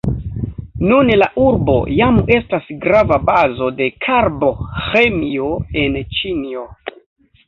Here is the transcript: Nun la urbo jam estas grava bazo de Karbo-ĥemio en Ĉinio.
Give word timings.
Nun 0.91 1.09
la 1.17 1.25
urbo 1.41 1.73
jam 1.99 2.15
estas 2.35 2.65
grava 2.85 3.19
bazo 3.27 3.67
de 3.81 3.89
Karbo-ĥemio 4.05 5.51
en 5.83 5.99
Ĉinio. 6.21 6.65